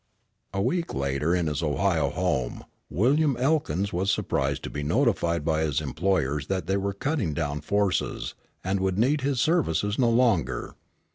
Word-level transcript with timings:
A 0.51 0.63
week 0.63 0.95
later 0.95 1.35
in 1.35 1.45
his 1.45 1.61
Ohio 1.61 2.09
home 2.09 2.63
William 2.89 3.37
Elkins 3.37 3.93
was 3.93 4.09
surprised 4.09 4.63
to 4.63 4.71
be 4.71 4.81
notified 4.81 5.45
by 5.45 5.61
his 5.61 5.79
employers 5.79 6.47
that 6.47 6.65
they 6.65 6.75
were 6.77 6.93
cutting 6.93 7.35
down 7.35 7.61
forces, 7.61 8.33
and 8.63 8.79
would 8.79 8.97
need 8.97 9.21
his 9.21 9.39
services 9.39 9.99
no 9.99 10.09
longer. 10.09 10.73